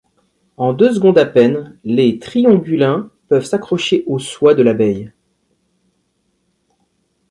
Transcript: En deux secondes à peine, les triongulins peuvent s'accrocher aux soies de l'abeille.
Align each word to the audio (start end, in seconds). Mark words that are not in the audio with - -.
En 0.57 0.73
deux 0.73 0.95
secondes 0.95 1.19
à 1.19 1.27
peine, 1.27 1.77
les 1.83 2.17
triongulins 2.17 3.11
peuvent 3.27 3.45
s'accrocher 3.45 4.01
aux 4.07 4.17
soies 4.17 4.55
de 4.55 4.63
l'abeille. 4.63 5.13